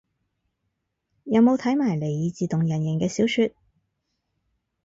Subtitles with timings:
[1.25, 3.51] 有冇睇埋尼爾自動人形嘅小說